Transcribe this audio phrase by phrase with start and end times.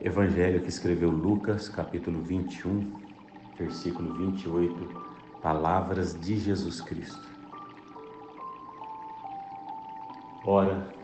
[0.00, 3.00] Evangelho que escreveu Lucas, capítulo 21,
[3.58, 4.72] versículo 28,
[5.42, 7.28] palavras de Jesus Cristo.
[10.46, 10.94] Ora,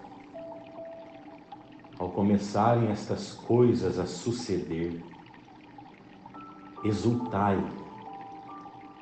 [1.98, 5.02] ao começarem estas coisas a suceder,
[6.84, 7.58] exultai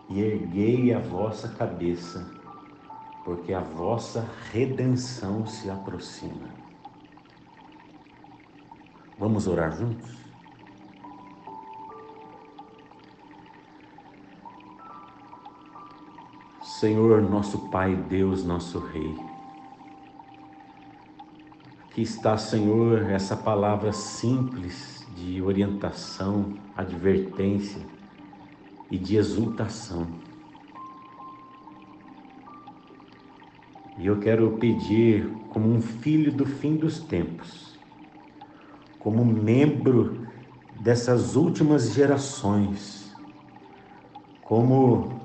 [0.09, 2.31] e erguei a vossa cabeça,
[3.27, 6.72] porque a vossa redenção se aproxima.
[9.23, 10.11] Vamos orar juntos?
[16.61, 19.17] Senhor, nosso Pai, Deus, nosso Rei,
[21.85, 27.81] aqui está, Senhor, essa palavra simples de orientação, advertência
[28.91, 30.09] e de exultação.
[34.01, 37.72] E eu quero pedir, como um filho do fim dos tempos,
[39.03, 40.29] como membro
[40.81, 43.13] dessas últimas gerações,
[44.43, 45.21] como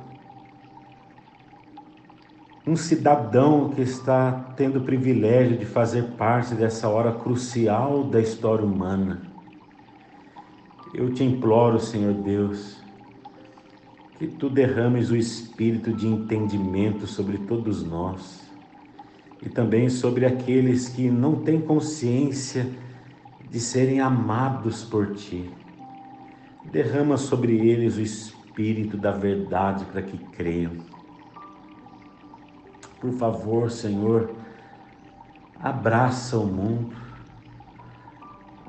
[2.66, 8.66] um cidadão que está tendo o privilégio de fazer parte dessa hora crucial da história
[8.66, 9.22] humana.
[10.94, 12.82] Eu te imploro, Senhor Deus,
[14.18, 18.42] que tu derrames o espírito de entendimento sobre todos nós
[19.46, 22.66] e também sobre aqueles que não têm consciência
[23.50, 25.52] de serem amados por ti.
[26.66, 30.74] Derrama sobre eles o espírito da verdade para que creiam.
[33.00, 34.32] Por favor, Senhor,
[35.60, 36.96] abraça o mundo,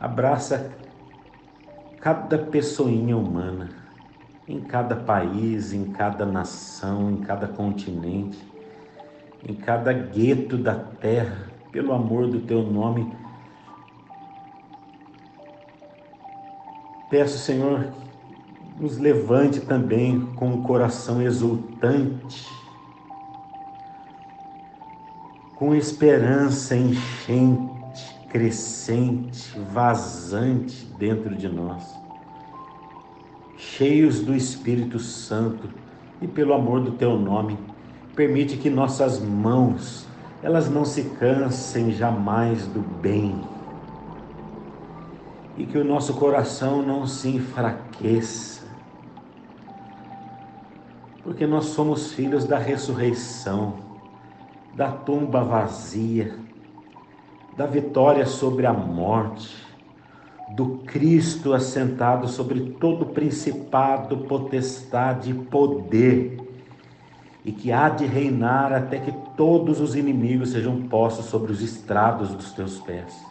[0.01, 0.77] abraça
[2.01, 3.71] cada pessoinha humana
[4.49, 8.39] em cada país, em cada nação, em cada continente,
[9.47, 13.13] em cada gueto da terra, pelo amor do teu nome.
[17.11, 17.93] Peço, Senhor,
[18.79, 22.47] nos levante também com um coração exultante,
[25.57, 31.99] com esperança enchente, crescente, vazante dentro de nós
[33.59, 35.69] cheios do Espírito Santo
[36.23, 37.59] e pelo amor do teu nome,
[38.15, 40.07] permite que nossas mãos,
[40.43, 43.41] elas não se cansem jamais do bem
[45.59, 48.67] e que o nosso coração não se enfraqueça,
[51.25, 53.75] porque nós somos filhos da ressurreição,
[54.75, 56.39] da tumba vazia,
[57.57, 59.69] da vitória sobre a morte
[60.51, 66.39] do Cristo assentado sobre todo principado, potestade e poder,
[67.45, 72.31] e que há de reinar até que todos os inimigos sejam postos sobre os estrados
[72.31, 73.28] dos teus pés.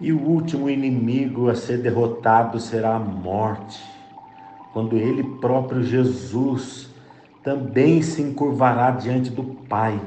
[0.00, 3.82] E o último inimigo a ser derrotado será a morte,
[4.72, 6.88] quando ele próprio Jesus
[7.42, 10.00] também se encurvará diante do Pai,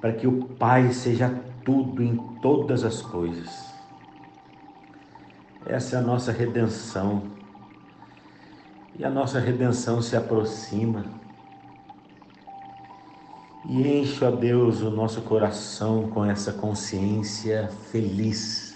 [0.00, 1.28] para que o Pai seja
[1.64, 3.72] tudo em todas as coisas.
[5.66, 7.22] Essa é a nossa redenção.
[8.98, 11.04] E a nossa redenção se aproxima.
[13.68, 18.71] E enche, ó Deus, o nosso coração com essa consciência feliz.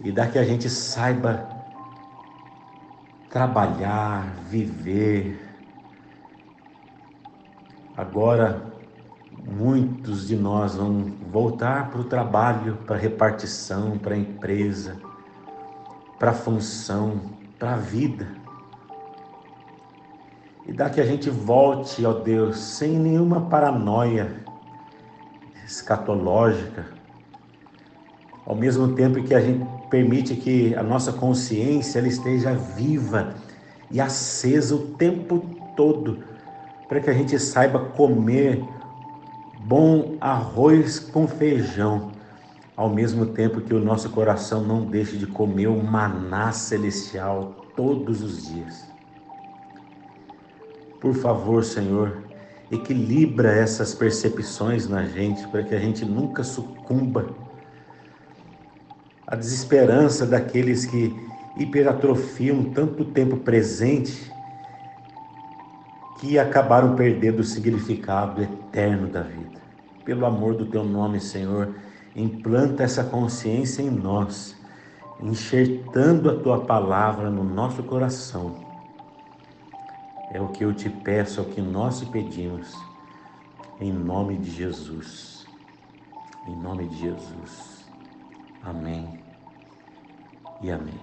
[0.00, 1.48] E dá que a gente saiba
[3.30, 5.40] trabalhar, viver.
[7.96, 8.76] Agora
[9.46, 14.96] muitos de nós vão voltar para o trabalho, para a repartição, para a empresa,
[16.18, 17.20] para a função,
[17.58, 18.26] para a vida.
[20.66, 24.44] E dá que a gente volte, ó Deus, sem nenhuma paranoia
[25.64, 26.86] escatológica,
[28.44, 33.34] ao mesmo tempo que a gente permite que a nossa consciência ela esteja viva
[33.90, 35.44] e acesa o tempo
[35.76, 36.24] todo,
[36.88, 38.62] para que a gente saiba comer
[39.60, 42.12] bom arroz com feijão,
[42.76, 48.22] ao mesmo tempo que o nosso coração não deixe de comer o maná celestial todos
[48.22, 48.86] os dias.
[51.00, 52.24] Por favor, Senhor,
[52.70, 57.26] equilibra essas percepções na gente para que a gente nunca sucumba
[59.26, 61.14] à desesperança daqueles que
[61.58, 64.30] hiperatrofiam tanto tempo presente
[66.20, 69.56] que acabaram perdendo o significado eterno da vida
[70.06, 71.74] pelo amor do teu nome, Senhor,
[72.14, 74.56] implanta essa consciência em nós,
[75.20, 78.64] enxertando a tua palavra no nosso coração.
[80.32, 82.72] É o que eu te peço, é o que nós te pedimos,
[83.80, 85.44] em nome de Jesus.
[86.46, 87.85] Em nome de Jesus.
[88.62, 89.20] Amém
[90.62, 91.00] e amém.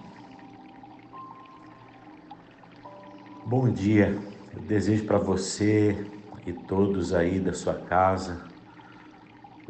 [3.45, 4.17] Bom dia,
[4.53, 6.05] eu desejo para você
[6.45, 8.53] e todos aí da sua casa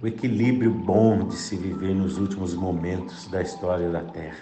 [0.03, 4.35] o equilíbrio bom de se viver nos últimos momentos da história da Terra.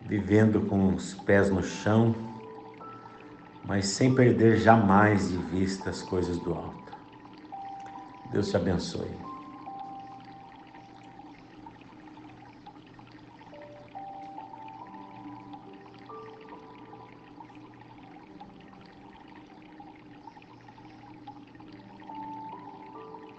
[0.00, 2.12] Vivendo com os pés no chão,
[3.64, 6.92] mas sem perder jamais de vista as coisas do alto.
[8.32, 9.25] Deus te abençoe.